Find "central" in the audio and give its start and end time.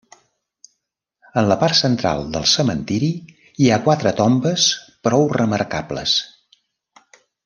1.81-2.23